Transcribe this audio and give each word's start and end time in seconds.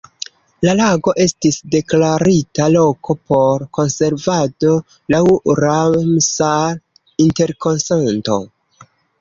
La 0.67 0.71
lago 0.77 1.11
estis 1.25 1.57
deklarita 1.75 2.69
loko 2.77 3.15
por 3.33 3.65
konservado 3.79 4.73
laŭ 5.17 5.23
la 5.37 5.59
Ramsar-Interkonsento. 5.61 8.45